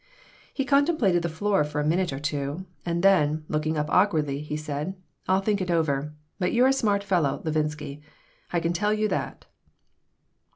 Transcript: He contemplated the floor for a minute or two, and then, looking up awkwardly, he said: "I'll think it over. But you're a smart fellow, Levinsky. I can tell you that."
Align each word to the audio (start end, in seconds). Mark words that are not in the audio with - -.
He 0.51 0.65
contemplated 0.65 1.21
the 1.21 1.29
floor 1.29 1.63
for 1.63 1.79
a 1.79 1.85
minute 1.85 2.11
or 2.11 2.17
two, 2.19 2.65
and 2.83 3.03
then, 3.03 3.45
looking 3.47 3.77
up 3.77 3.85
awkwardly, 3.91 4.41
he 4.41 4.57
said: 4.57 4.95
"I'll 5.27 5.41
think 5.41 5.61
it 5.61 5.69
over. 5.69 6.11
But 6.39 6.53
you're 6.53 6.67
a 6.69 6.73
smart 6.73 7.03
fellow, 7.03 7.39
Levinsky. 7.45 8.01
I 8.51 8.61
can 8.61 8.73
tell 8.73 8.95
you 8.95 9.07
that." 9.09 9.45